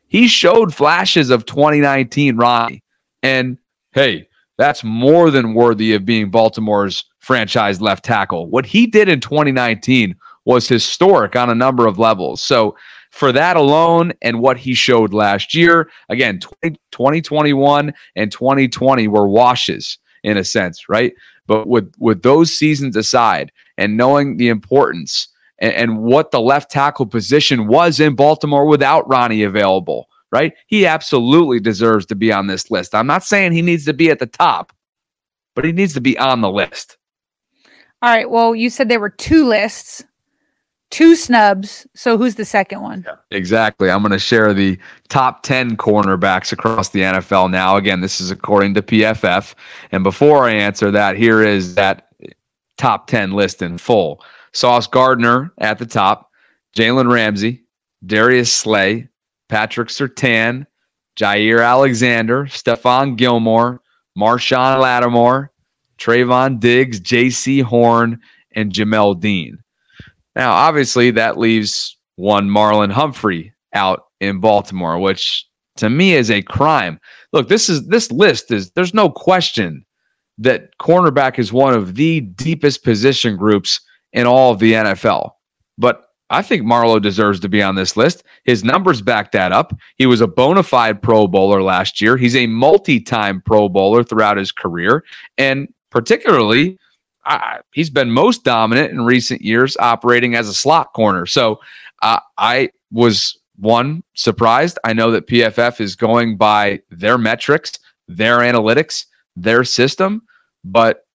He 0.09 0.29
showed 0.29 0.75
flashes 0.75 1.31
of 1.31 1.47
2019 1.47 2.37
Ronnie. 2.37 2.83
And 3.23 3.57
hey, 3.93 4.29
that's 4.59 4.85
more 4.85 5.31
than 5.31 5.55
worthy 5.55 5.95
of 5.95 6.05
being 6.05 6.31
Baltimore's 6.31 7.05
franchise 7.21 7.81
left 7.81 8.05
tackle. 8.05 8.49
What 8.51 8.67
he 8.67 8.87
did 8.87 9.09
in 9.09 9.21
2019 9.21 10.15
was 10.45 10.69
historic 10.69 11.37
on 11.37 11.51
a 11.51 11.55
number 11.55 11.87
of 11.87 11.99
levels. 11.99 12.43
So, 12.43 12.77
for 13.11 13.31
that 13.31 13.57
alone 13.57 14.13
and 14.23 14.41
what 14.41 14.57
he 14.57 14.73
showed 14.73 15.13
last 15.13 15.55
year, 15.55 15.91
again, 16.09 16.41
20, 16.41 16.79
2021 16.93 17.93
and 18.17 18.33
2020 18.33 19.07
were 19.07 19.29
washes 19.29 19.99
in 20.25 20.39
a 20.39 20.45
sense, 20.45 20.89
right? 20.89 21.13
But 21.47 21.69
with 21.69 21.93
with 21.99 22.23
those 22.23 22.55
seasons 22.55 22.97
aside 22.97 23.53
and 23.77 23.97
knowing 23.97 24.39
the 24.39 24.49
importance 24.49 25.29
and, 25.59 25.73
and 25.75 25.99
what 25.99 26.31
the 26.31 26.41
left 26.41 26.71
tackle 26.71 27.07
position 27.07 27.67
was 27.67 28.01
in 28.01 28.15
Baltimore 28.15 28.67
without 28.67 29.09
Ronnie 29.09 29.43
available, 29.43 30.09
right? 30.33 30.55
He 30.67 30.87
absolutely 30.87 31.61
deserves 31.61 32.07
to 32.07 32.15
be 32.15 32.33
on 32.33 32.47
this 32.47 32.71
list. 32.71 32.95
I'm 32.95 33.07
not 33.07 33.23
saying 33.23 33.53
he 33.53 33.63
needs 33.63 33.85
to 33.85 33.93
be 33.93 34.11
at 34.11 34.19
the 34.19 34.27
top, 34.27 34.73
but 35.55 35.65
he 35.65 35.73
needs 35.73 35.95
to 35.95 36.01
be 36.01 36.19
on 36.19 36.41
the 36.41 36.51
list. 36.51 36.97
All 38.01 38.11
right. 38.11 38.29
Well, 38.29 38.55
you 38.55 38.71
said 38.71 38.89
there 38.89 38.99
were 38.99 39.11
two 39.11 39.47
lists, 39.47 40.03
two 40.91 41.15
snubs. 41.15 41.87
So 41.95 42.19
who's 42.19 42.35
the 42.35 42.45
second 42.45 42.81
one? 42.81 43.05
Yeah, 43.07 43.17
exactly. 43.31 43.91
I'm 43.91 44.01
going 44.01 44.11
to 44.11 44.19
share 44.19 44.53
the 44.53 44.79
top 45.09 45.45
10 45.45 45.77
cornerbacks 45.77 46.51
across 46.51 46.89
the 46.89 47.01
NFL 47.01 47.51
now. 47.51 47.77
Again, 47.77 48.01
this 48.01 48.21
is 48.21 48.31
according 48.33 48.75
to 48.75 48.83
PFF. 48.83 49.55
And 49.93 50.03
before 50.03 50.49
I 50.49 50.53
answer 50.53 50.91
that, 50.91 51.17
here 51.17 51.43
is 51.43 51.77
that 51.77 52.09
top 52.77 53.07
10 53.07 53.33
list 53.33 53.63
in 53.63 53.79
full. 53.79 54.25
Sauce 54.53 54.87
Gardner 54.87 55.53
at 55.59 55.79
the 55.79 55.87
top, 55.87 56.31
Jalen 56.77 57.11
Ramsey, 57.13 57.63
Darius 58.05 58.53
Slay, 58.53 59.09
Patrick 59.53 59.91
Surtain, 59.91 60.67
Jaire 61.21 61.63
Alexander, 61.63 62.47
Stephon 62.47 63.19
Gilmore, 63.19 63.83
Marshon 64.19 64.81
Lattimore, 64.81 65.53
Trevon 65.99 66.59
Diggs, 66.59 66.99
Jaycee 66.99 67.63
Horn, 67.63 68.19
and 68.53 68.73
Jamel 68.73 69.21
Dean. 69.21 69.59
Now, 70.35 70.53
obviously, 70.53 71.11
that 71.11 71.37
leaves 71.37 71.99
one 72.17 72.49
Marlon 72.49 72.91
Humphrey 72.91 73.53
out 73.75 74.07
in 74.21 74.41
Baltimore, 74.41 74.99
which 74.99 75.47
to 75.77 75.91
me 75.91 76.15
is 76.15 76.31
a 76.31 76.41
crime. 76.41 76.99
Look, 77.35 77.49
this 77.49 77.69
is 77.69 77.87
this 77.89 78.11
list 78.11 78.51
is 78.51 78.71
there's 78.71 78.95
no 78.95 79.11
question 79.11 79.85
that 80.39 80.79
cornerback 80.79 81.39
is 81.39 81.53
one 81.53 81.75
of 81.75 81.97
the 81.97 82.21
deepest 82.21 82.85
position 82.85 83.37
groups 83.37 83.83
in 84.15 84.27
all 84.27 84.51
of 84.51 84.61
the 84.61 84.73
NFL. 84.73 85.33
But 85.77 86.07
I 86.33 86.41
think 86.41 86.65
Marlowe 86.65 86.99
deserves 86.99 87.41
to 87.41 87.49
be 87.49 87.63
on 87.63 87.75
this 87.75 87.97
list. 87.97 88.25
His 88.45 88.65
numbers 88.65 89.03
back 89.03 89.33
that 89.33 89.53
up. 89.53 89.79
He 89.97 90.07
was 90.07 90.23
a 90.23 90.27
bona 90.27 90.63
fide 90.63 91.03
Pro 91.03 91.29
Bowler 91.29 91.63
last 91.63 92.01
year. 92.01 92.17
He's 92.17 92.35
a 92.35 92.47
multi 92.47 92.99
time 92.99 93.43
Pro 93.43 93.69
Bowler 93.69 94.03
throughout 94.03 94.39
his 94.39 94.51
career. 94.51 95.05
And 95.37 95.69
particularly, 95.91 96.79
uh, 97.27 97.59
he's 97.75 97.91
been 97.91 98.11
most 98.11 98.45
dominant 98.45 98.91
in 98.91 99.05
recent 99.05 99.43
years 99.43 99.77
operating 99.79 100.35
as 100.35 100.49
a 100.49 100.55
slot 100.55 100.95
corner. 100.95 101.27
So 101.27 101.61
uh, 102.01 102.21
I 102.39 102.71
was 102.91 103.39
one 103.59 104.03
surprised. 104.15 104.79
I 104.85 104.95
know 104.95 105.11
that 105.11 105.29
PFF 105.29 105.81
is 105.81 105.95
going 105.95 106.39
by 106.39 106.81
their 106.91 107.19
metrics, 107.19 107.73
their 108.09 108.39
analytics, 108.39 109.05
their 109.37 109.65
system, 109.65 110.23
but 110.65 111.07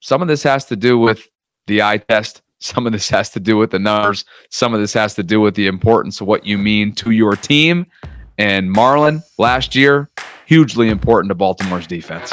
some 0.00 0.22
of 0.22 0.28
this 0.28 0.42
has 0.42 0.64
to 0.66 0.76
do 0.76 0.98
with 0.98 1.26
the 1.68 1.82
eye 1.82 1.98
test 1.98 2.42
some 2.58 2.86
of 2.86 2.92
this 2.92 3.08
has 3.10 3.30
to 3.30 3.40
do 3.40 3.56
with 3.56 3.70
the 3.70 3.78
numbers. 3.78 4.24
Some 4.50 4.72
of 4.72 4.80
this 4.80 4.94
has 4.94 5.14
to 5.14 5.22
do 5.22 5.40
with 5.40 5.54
the 5.54 5.66
importance 5.66 6.20
of 6.20 6.26
what 6.26 6.46
you 6.46 6.56
mean 6.56 6.92
to 6.94 7.10
your 7.10 7.36
team. 7.36 7.86
And 8.38 8.74
Marlon, 8.74 9.22
last 9.38 9.74
year, 9.74 10.10
hugely 10.46 10.88
important 10.88 11.30
to 11.30 11.34
Baltimore's 11.34 11.86
defense. 11.86 12.32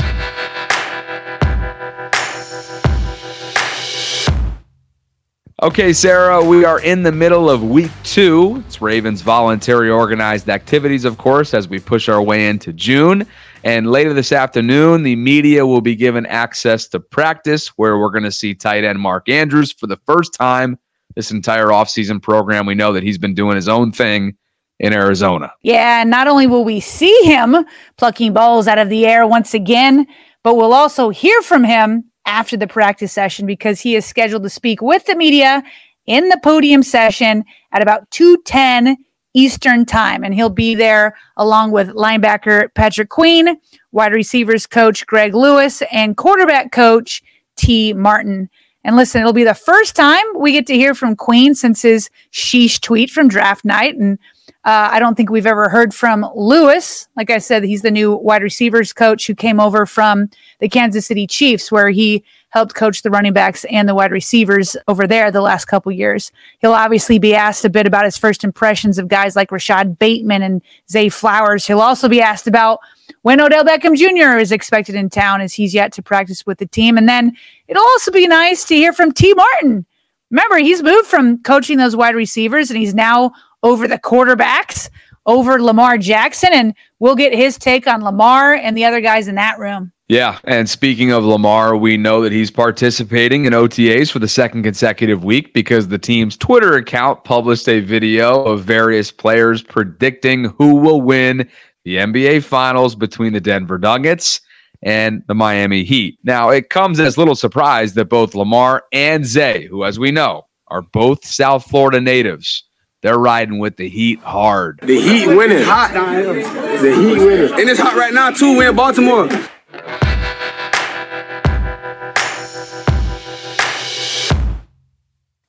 Okay, 5.62 5.94
Sarah, 5.94 6.44
we 6.44 6.66
are 6.66 6.82
in 6.82 7.04
the 7.04 7.12
middle 7.12 7.50
of 7.50 7.64
week 7.64 7.92
two. 8.04 8.62
It's 8.68 8.82
Ravens 8.82 9.22
voluntary 9.22 9.90
organized 9.90 10.50
activities, 10.50 11.06
of 11.06 11.18
course, 11.18 11.54
as 11.54 11.70
we 11.70 11.80
push 11.80 12.10
our 12.10 12.22
way 12.22 12.48
into 12.48 12.74
June. 12.74 13.26
And 13.64 13.90
later 13.90 14.14
this 14.14 14.32
afternoon, 14.34 15.04
the 15.04 15.16
media 15.16 15.66
will 15.66 15.82
be 15.82 15.96
given 15.96 16.26
access 16.26 16.88
to 16.90 17.00
practice 17.00 17.70
where 17.70 17.98
we're 17.98 18.12
going 18.12 18.24
to 18.24 18.32
see 18.32 18.54
tight 18.54 18.84
end 18.84 19.00
Mark 19.00 19.30
Andrews 19.30 19.72
for 19.72 19.88
the 19.88 19.98
first 20.06 20.34
time 20.34 20.78
this 21.16 21.32
entire 21.32 21.68
offseason 21.68 22.22
program. 22.22 22.66
We 22.66 22.76
know 22.76 22.92
that 22.94 23.04
he's 23.04 23.18
been 23.18 23.34
doing 23.34 23.56
his 23.56 23.70
own 23.70 23.92
thing 23.92 24.36
in 24.80 24.92
Arizona. 24.92 25.54
Yeah, 25.62 26.02
and 26.02 26.10
not 26.10 26.28
only 26.28 26.48
will 26.48 26.66
we 26.66 26.80
see 26.82 27.18
him 27.24 27.56
plucking 27.98 28.34
balls 28.34 28.68
out 28.68 28.80
of 28.80 28.90
the 28.90 29.06
air 29.06 29.26
once 29.26 29.54
again, 29.54 30.08
but 30.44 30.56
we'll 30.56 30.74
also 30.74 31.10
hear 31.10 31.42
from 31.42 31.64
him 31.64 32.04
after 32.26 32.58
the 32.58 32.68
practice 32.68 33.14
session 33.14 33.46
because 33.46 33.80
he 33.80 33.96
is 33.96 34.06
scheduled 34.06 34.44
to 34.44 34.50
speak 34.50 34.82
with 34.82 35.06
the 35.06 35.16
media 35.16 35.64
in 36.06 36.28
the 36.30 36.40
podium 36.44 36.84
session 36.84 37.46
at 37.72 37.82
about 37.82 38.10
210 38.12 38.98
Eastern 39.34 39.86
Time. 39.86 40.24
And 40.24 40.34
he'll 40.34 40.50
be 40.50 40.76
there 40.76 41.16
along 41.38 41.72
with 41.72 41.90
linebacker 41.90 42.74
Patrick 42.74 43.10
Queen, 43.10 43.58
wide 43.92 44.14
receivers 44.14 44.66
coach 44.68 45.06
Greg 45.06 45.34
Lewis, 45.34 45.82
and 45.92 46.18
quarterback 46.18 46.72
coach 46.72 47.24
Tee 47.56 47.94
Martin. 47.94 48.50
And 48.84 48.96
listen, 48.96 49.22
it'll 49.22 49.34
be 49.34 49.44
the 49.44 49.54
first 49.54 49.96
time 49.96 50.26
we 50.36 50.52
get 50.52 50.68
to 50.68 50.76
hear 50.76 50.94
from 50.94 51.16
Queen 51.16 51.56
since 51.56 51.82
his 51.82 52.10
sheesh 52.32 52.82
tweet 52.82 53.10
from 53.10 53.30
draft 53.30 53.64
night. 53.64 53.96
And 53.96 54.20
uh, 54.66 54.90
I 54.92 55.00
don't 55.00 55.16
think 55.16 55.30
we've 55.30 55.48
ever 55.48 55.70
heard 55.70 55.94
from 55.94 56.26
Lewis. 56.36 57.08
Like 57.16 57.30
I 57.30 57.38
said, 57.38 57.64
he's 57.64 57.82
the 57.82 57.92
new 57.92 58.16
wide 58.16 58.42
receivers 58.42 58.94
coach 58.94 59.28
who 59.28 59.36
came 59.36 59.60
over 59.60 59.86
from 59.86 60.30
the 60.60 60.70
Kansas 60.70 61.06
City 61.06 61.28
Chiefs, 61.28 61.72
where 61.72 61.90
he 61.90 62.24
helped 62.54 62.76
coach 62.76 63.02
the 63.02 63.10
running 63.10 63.34
backs 63.34 63.66
and 63.66 63.90
the 63.90 63.96
wide 63.96 64.12
receivers 64.12 64.78
over 64.88 65.08
there 65.08 65.32
the 65.32 65.42
last 65.42 65.66
couple 65.66 65.92
years. 65.92 66.32
He'll 66.60 66.74
obviously 66.74 67.18
be 67.18 67.34
asked 67.34 67.66
a 67.66 67.70
bit 67.70 67.88
about 67.88 68.06
his 68.06 68.16
first 68.16 68.44
impressions 68.44 69.00
of 69.00 69.08
guys 69.08 69.36
like 69.36 69.52
Rashod 69.52 69.98
Bateman 69.98 70.44
and 70.44 70.62
Zay 70.88 71.10
Flowers. 71.10 71.66
He'll 71.66 71.82
also 71.82 72.08
be 72.08 72.22
asked 72.22 72.46
about 72.46 72.80
when 73.24 73.42
Odell 73.42 73.64
Beckham 73.64 73.98
Jr. 73.98 74.38
is 74.38 74.52
expected 74.52 74.94
in 74.94 75.10
town, 75.10 75.42
as 75.42 75.56
he's 75.56 75.74
yet 75.74 75.92
to 75.94 76.04
practice 76.04 76.46
with 76.46 76.60
the 76.60 76.68
team. 76.68 76.96
And 76.96 77.10
then 77.10 77.36
it'll 77.68 77.82
also 77.82 78.12
be 78.12 78.28
nice 78.28 78.66
to 78.66 78.76
hear 78.76 78.94
from 78.94 79.12
Tee 79.12 79.34
Martin. 79.34 79.84
Remember, 80.30 80.58
he's 80.58 80.84
moved 80.84 81.08
from 81.08 81.42
coaching 81.42 81.80
those 81.80 81.96
wide 81.96 82.16
receivers 82.16 82.70
and 82.70 82.78
he's 82.78 82.94
now 82.94 83.32
over 83.64 83.88
the 83.88 83.98
quarterbacks 83.98 84.92
over 85.26 85.60
Lamar 85.60 85.98
Jackson. 85.98 86.54
And 86.54 86.76
we'll 87.00 87.16
get 87.16 87.34
his 87.34 87.58
take 87.58 87.88
on 87.88 88.04
Lamar 88.04 88.54
and 88.54 88.78
the 88.78 88.86
other 88.86 89.02
guys 89.02 89.28
in 89.28 89.34
that 89.36 89.58
room. 89.58 89.92
Yeah. 90.10 90.40
And 90.44 90.70
speaking 90.70 91.12
of 91.12 91.24
Lamar, 91.24 91.78
we 91.78 91.96
know 91.96 92.22
that 92.22 92.32
he's 92.32 92.52
participating 92.52 93.46
in 93.46 93.54
OTAs 93.54 94.12
for 94.12 94.20
the 94.20 94.28
second 94.28 94.64
consecutive 94.64 95.24
week 95.24 95.54
because 95.54 95.88
the 95.88 95.98
team's 95.98 96.36
Twitter 96.36 96.76
account 96.76 97.24
published 97.24 97.70
a 97.70 97.80
video 97.80 98.44
of 98.44 98.64
various 98.64 99.12
players 99.12 99.64
predicting 99.64 100.46
who 100.58 100.76
will 100.76 101.02
win 101.02 101.50
the 101.86 101.98
NBA 101.98 102.44
Finals 102.44 102.96
between 102.96 103.34
the 103.34 103.42
Denver 103.42 103.78
Nuggets 103.78 104.42
and 104.82 105.24
the 105.28 105.36
Miami 105.36 105.84
Heat. 105.86 106.20
Now, 106.24 106.50
it 106.50 106.70
comes 106.70 107.00
as 107.00 107.18
little 107.18 107.36
surprise 107.36 107.94
that 107.94 108.06
both 108.06 108.36
Lamar 108.36 108.84
and 108.92 109.26
Zay, 109.26 109.68
who, 109.68 109.86
as 109.86 109.98
we 109.98 110.12
know, 110.12 110.46
are 110.68 110.82
both 110.82 111.26
South 111.26 111.66
Florida 111.66 112.02
natives, 112.02 112.64
they're 113.02 113.18
riding 113.18 113.60
with 113.60 113.78
the 113.78 113.88
Heat 113.88 114.20
hard. 114.20 114.80
The 114.84 115.00
Heat 115.00 115.28
winning. 115.28 115.64
Hot. 115.64 115.94
The 115.94 116.94
Heat 116.94 117.18
winning. 117.26 117.54
And 117.60 117.70
it's 117.70 117.80
hot 117.80 117.96
right 117.96 118.14
now, 118.14 118.32
too. 118.32 118.58
We're 118.58 118.70
in 118.70 118.76
Baltimore. 118.76 119.30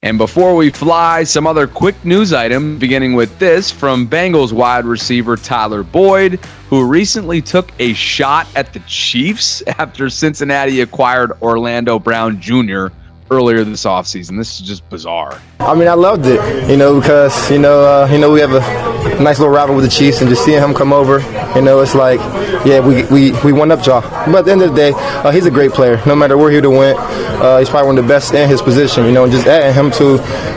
And 0.04 0.18
before 0.18 0.54
we 0.54 0.68
fly, 0.68 1.24
some 1.24 1.46
other 1.46 1.66
quick 1.66 2.04
news 2.04 2.34
item, 2.34 2.78
beginning 2.78 3.14
with 3.14 3.38
this 3.38 3.70
from 3.70 4.06
Bengals 4.06 4.52
wide 4.52 4.84
receiver 4.84 5.34
Tyler 5.34 5.82
Boyd, 5.82 6.34
who 6.68 6.86
recently 6.86 7.40
took 7.40 7.72
a 7.78 7.94
shot 7.94 8.46
at 8.54 8.74
the 8.74 8.80
Chiefs 8.80 9.62
after 9.78 10.10
Cincinnati 10.10 10.82
acquired 10.82 11.32
Orlando 11.40 11.98
Brown 11.98 12.38
Jr 12.38 12.88
earlier 13.30 13.64
this 13.64 13.84
offseason. 13.84 14.36
This 14.36 14.60
is 14.60 14.66
just 14.66 14.88
bizarre. 14.90 15.40
I 15.60 15.74
mean, 15.74 15.88
I 15.88 15.94
loved 15.94 16.26
it, 16.26 16.68
you 16.68 16.76
know, 16.76 17.00
because, 17.00 17.50
you 17.50 17.58
know, 17.58 17.80
uh, 17.80 18.08
you 18.10 18.18
know, 18.18 18.30
we 18.30 18.40
have 18.40 18.52
a 18.52 19.22
nice 19.22 19.38
little 19.38 19.54
rival 19.54 19.74
with 19.74 19.84
the 19.84 19.90
Chiefs 19.90 20.20
and 20.20 20.28
just 20.28 20.44
seeing 20.44 20.62
him 20.62 20.74
come 20.74 20.92
over, 20.92 21.20
you 21.54 21.62
know, 21.62 21.80
it's 21.80 21.94
like, 21.94 22.20
yeah, 22.66 22.80
we, 22.80 23.04
we, 23.06 23.32
we 23.42 23.52
won 23.52 23.70
up 23.70 23.84
y'all. 23.86 24.02
But 24.30 24.40
at 24.40 24.44
the 24.44 24.52
end 24.52 24.62
of 24.62 24.70
the 24.70 24.76
day, 24.76 24.92
uh, 24.94 25.30
he's 25.30 25.46
a 25.46 25.50
great 25.50 25.72
player. 25.72 26.00
No 26.06 26.14
matter 26.14 26.36
where 26.36 26.50
he 26.50 26.56
would 26.56 26.64
have 26.64 26.72
went, 26.72 26.98
uh, 27.42 27.58
he's 27.58 27.68
probably 27.68 27.88
one 27.88 27.98
of 27.98 28.04
the 28.04 28.08
best 28.08 28.32
in 28.34 28.48
his 28.48 28.62
position, 28.62 29.04
you 29.04 29.12
know, 29.12 29.24
and 29.24 29.32
just 29.32 29.46
adding 29.46 29.74
him 29.74 29.90
to 29.92 30.14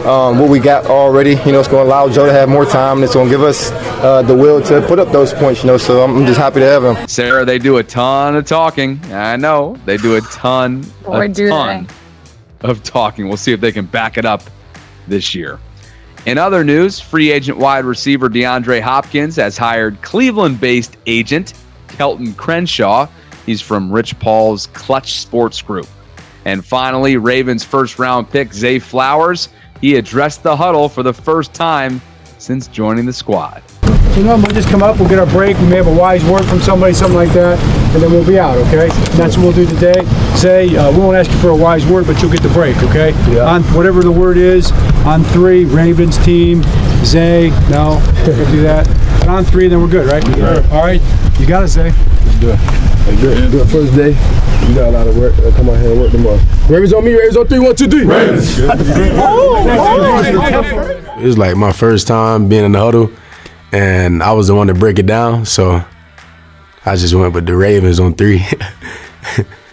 um, 0.09 0.39
what 0.39 0.49
we 0.49 0.59
got 0.59 0.85
already, 0.85 1.31
you 1.31 1.51
know, 1.51 1.59
it's 1.59 1.67
going 1.67 1.85
to 1.85 1.89
allow 1.89 2.09
Joe 2.09 2.25
to 2.25 2.33
have 2.33 2.49
more 2.49 2.65
time. 2.65 2.97
and 2.97 3.03
It's 3.03 3.13
going 3.13 3.27
to 3.27 3.31
give 3.31 3.43
us 3.43 3.71
uh, 4.03 4.21
the 4.21 4.35
will 4.35 4.61
to 4.63 4.81
put 4.87 4.99
up 4.99 5.11
those 5.11 5.33
points, 5.33 5.63
you 5.63 5.67
know, 5.67 5.77
so 5.77 6.03
I'm 6.03 6.25
just 6.25 6.39
happy 6.39 6.59
to 6.59 6.65
have 6.65 6.83
him. 6.83 7.07
Sarah, 7.07 7.45
they 7.45 7.59
do 7.59 7.77
a 7.77 7.83
ton 7.83 8.35
of 8.35 8.45
talking. 8.45 8.99
I 9.11 9.35
know. 9.35 9.77
They 9.85 9.97
do 9.97 10.15
a 10.15 10.21
ton, 10.21 10.85
or 11.05 11.23
a 11.23 11.27
do 11.29 11.49
ton. 11.49 11.85
They? 11.85 12.69
of 12.69 12.83
talking. 12.83 13.27
We'll 13.27 13.37
see 13.37 13.53
if 13.53 13.61
they 13.61 13.71
can 13.71 13.85
back 13.85 14.17
it 14.17 14.25
up 14.25 14.43
this 15.07 15.35
year. 15.35 15.59
In 16.25 16.37
other 16.37 16.63
news, 16.63 16.99
free 16.99 17.31
agent 17.31 17.57
wide 17.57 17.85
receiver 17.85 18.29
DeAndre 18.29 18.81
Hopkins 18.81 19.35
has 19.37 19.57
hired 19.57 20.01
Cleveland 20.01 20.59
based 20.59 20.97
agent 21.05 21.53
Kelton 21.87 22.33
Crenshaw. 22.33 23.07
He's 23.45 23.61
from 23.61 23.91
Rich 23.91 24.19
Paul's 24.19 24.67
Klutch 24.67 25.13
Sports 25.13 25.61
Group. 25.61 25.87
And 26.47 26.63
finally, 26.65 27.17
Ravens 27.17 27.65
first 27.65 27.99
round 27.99 28.31
pick 28.31 28.53
Zay 28.53 28.79
Flowers. 28.79 29.49
He 29.81 29.97
addressed 29.97 30.43
the 30.43 30.55
huddle 30.55 30.87
for 30.87 31.03
the 31.03 31.11
first 31.11 31.53
time 31.53 32.01
since 32.37 32.69
joining 32.69 33.05
the 33.05 33.11
squad. 33.11 33.61
So 33.81 34.23
no, 34.23 34.37
we'll 34.37 34.53
just 34.53 34.69
come 34.69 34.81
up, 34.81 34.97
we'll 34.97 35.09
get 35.09 35.19
our 35.19 35.25
break, 35.25 35.57
we 35.59 35.67
may 35.67 35.75
have 35.75 35.87
a 35.87 35.93
wise 35.93 36.23
word 36.23 36.45
from 36.45 36.61
somebody, 36.61 36.93
something 36.93 37.17
like 37.17 37.33
that, 37.33 37.59
and 37.93 38.01
then 38.01 38.09
we'll 38.11 38.25
be 38.25 38.39
out, 38.39 38.57
okay? 38.67 38.83
And 38.89 39.19
that's 39.19 39.35
what 39.35 39.43
we'll 39.43 39.65
do 39.65 39.67
today. 39.67 40.05
Say, 40.37 40.73
uh, 40.77 40.89
we 40.93 40.99
won't 40.99 41.17
ask 41.17 41.29
you 41.29 41.37
for 41.39 41.49
a 41.49 41.55
wise 41.55 41.85
word, 41.85 42.07
but 42.07 42.21
you'll 42.21 42.31
get 42.31 42.41
the 42.41 42.49
break, 42.49 42.77
okay? 42.77 43.09
Yeah. 43.29 43.41
On 43.41 43.61
whatever 43.75 44.01
the 44.01 44.11
word 44.11 44.37
is, 44.37 44.71
on 45.05 45.23
three, 45.25 45.65
Ravens 45.65 46.17
team, 46.23 46.63
Zay, 47.03 47.49
no, 47.69 48.01
we'll 48.25 48.51
do 48.51 48.61
that. 48.61 48.87
And 49.21 49.29
on 49.29 49.43
three, 49.43 49.67
then 49.67 49.81
we're 49.81 49.89
good, 49.89 50.09
right? 50.09 50.25
Yeah. 50.37 50.65
All 50.71 50.81
right, 50.81 51.01
you 51.39 51.45
got 51.45 51.65
it, 51.65 51.67
Zay. 51.67 51.91
Let's 52.37 52.41
do 52.41 52.49
it. 52.49 52.59
Let's 53.07 53.21
do 53.21 53.31
it. 53.31 53.51
Do 53.51 53.61
it 53.61 53.65
first 53.65 53.95
day. 53.95 54.09
You 54.67 54.75
got 54.75 54.89
a 54.89 54.91
lot 54.91 55.07
of 55.07 55.17
work. 55.17 55.33
Uh, 55.39 55.51
come 55.55 55.69
out 55.69 55.77
here 55.77 55.91
and 55.91 56.01
work 56.01 56.11
tomorrow. 56.11 56.39
Ravens 56.69 56.93
on 56.93 57.03
me, 57.03 57.13
Ravens 57.13 57.37
on 57.37 57.47
three, 57.47 57.59
one, 57.59 57.75
two, 57.75 57.87
three. 57.87 58.05
Ravens. 58.05 58.59
it 61.17 61.23
was 61.23 61.37
like 61.37 61.55
my 61.55 61.71
first 61.71 62.05
time 62.05 62.47
being 62.47 62.63
in 62.65 62.73
the 62.73 62.79
huddle 62.79 63.09
and 63.71 64.21
I 64.21 64.33
was 64.33 64.47
the 64.47 64.55
one 64.55 64.67
to 64.67 64.75
break 64.75 64.99
it 64.99 65.07
down. 65.07 65.45
So 65.45 65.83
I 66.85 66.95
just 66.95 67.15
went 67.15 67.33
with 67.33 67.47
the 67.47 67.55
Ravens 67.55 67.99
on 67.99 68.13
three. 68.13 68.39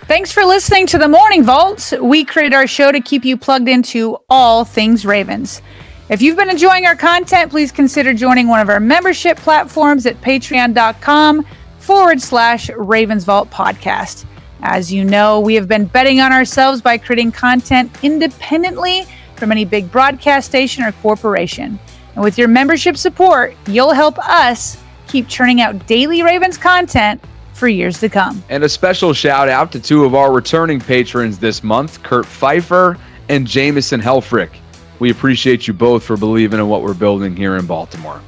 Thanks 0.07 0.33
for 0.33 0.45
listening 0.45 0.87
to 0.89 0.99
the 0.99 1.09
Morning 1.09 1.45
Vault. 1.45 1.93
We 2.01 2.25
create 2.25 2.55
our 2.55 2.67
show 2.67 2.93
to 2.93 3.01
keep 3.01 3.27
you 3.27 3.37
plugged 3.37 3.69
into 3.69 4.17
all 4.31 4.65
things 4.65 5.05
Ravens. 5.05 5.61
If 6.09 6.23
you've 6.23 6.37
been 6.37 6.51
enjoying 6.51 6.87
our 6.87 6.97
content, 6.97 7.51
please 7.51 7.73
consider 7.73 8.15
joining 8.15 8.49
one 8.49 8.61
of 8.61 8.71
our 8.71 8.81
membership 8.81 9.37
platforms 9.39 10.07
at 10.07 10.21
patreon.com 10.23 11.45
forward 11.85 12.19
slash 12.19 12.71
Ravens 12.71 13.25
Vault 13.25 13.51
podcast. 13.51 14.25
As 14.63 14.91
you 14.91 15.05
know, 15.05 15.39
we 15.39 15.55
have 15.55 15.69
been 15.69 15.85
betting 15.85 16.19
on 16.19 16.33
ourselves 16.33 16.81
by 16.81 16.97
creating 16.97 17.33
content 17.33 17.95
independently 18.03 19.05
from 19.37 19.53
any 19.53 19.67
big 19.67 19.93
broadcast 19.93 20.49
station 20.49 20.83
or 20.83 20.93
corporation. 20.93 21.79
And 22.15 22.25
with 22.25 22.39
your 22.39 22.49
membership 22.49 22.97
support, 22.97 23.55
you'll 23.67 23.93
help 23.93 24.19
us 24.19 24.79
keep 25.09 25.29
churning 25.29 25.61
out 25.61 25.87
daily 25.87 26.23
Ravens 26.23 26.57
content 26.57 27.23
for 27.53 27.69
years 27.69 28.01
to 28.01 28.09
come. 28.09 28.43
And 28.49 28.65
a 28.65 28.69
special 28.69 29.13
shout 29.13 29.51
out 29.51 29.71
to 29.73 29.81
two 29.81 30.07
of 30.07 30.15
our 30.15 30.33
returning 30.33 30.81
patrons 30.81 31.39
this 31.39 31.63
month, 31.63 32.03
Kurt 32.03 32.25
Pfeiffer 32.25 32.97
and 33.29 33.47
Jameson 33.47 34.01
Helfrich. 34.01 34.57
We 35.01 35.11
appreciate 35.11 35.67
you 35.67 35.75
both 35.75 36.03
for 36.03 36.17
believing 36.17 36.61
in 36.61 36.69
what 36.69 36.81
we're 36.81 36.95
building 36.95 37.37
here 37.37 37.57
in 37.57 37.67
Baltimore. 37.67 38.23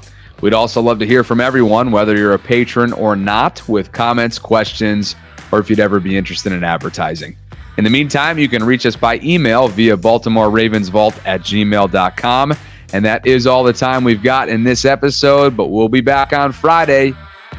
We'd 0.46 0.54
also 0.54 0.80
love 0.80 1.00
to 1.00 1.06
hear 1.06 1.24
from 1.24 1.40
everyone, 1.40 1.90
whether 1.90 2.16
you're 2.16 2.34
a 2.34 2.38
patron 2.38 2.92
or 2.92 3.16
not, 3.16 3.68
with 3.68 3.90
comments, 3.90 4.38
questions, 4.38 5.16
or 5.50 5.58
if 5.58 5.68
you'd 5.68 5.80
ever 5.80 5.98
be 5.98 6.16
interested 6.16 6.52
in 6.52 6.62
advertising. 6.62 7.36
In 7.78 7.82
the 7.82 7.90
meantime, 7.90 8.38
you 8.38 8.48
can 8.48 8.62
reach 8.62 8.86
us 8.86 8.94
by 8.94 9.18
email 9.24 9.66
via 9.66 9.96
Baltimore 9.96 10.48
Ravens 10.48 10.88
Vault 10.88 11.20
at 11.26 11.40
gmail.com. 11.40 12.54
And 12.92 13.04
that 13.04 13.26
is 13.26 13.48
all 13.48 13.64
the 13.64 13.72
time 13.72 14.04
we've 14.04 14.22
got 14.22 14.48
in 14.48 14.62
this 14.62 14.84
episode, 14.84 15.56
but 15.56 15.66
we'll 15.66 15.88
be 15.88 16.00
back 16.00 16.32
on 16.32 16.52
Friday 16.52 17.12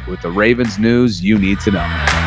with 0.08 0.22
the 0.22 0.32
Ravens 0.32 0.80
news 0.80 1.22
you 1.22 1.38
need 1.38 1.60
to 1.60 1.72
know. 1.72 2.27